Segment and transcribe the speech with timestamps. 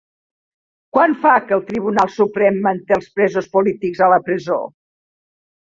[0.97, 4.63] Quant fa que el Tribunal Suprem manté els presos polítics a la presó?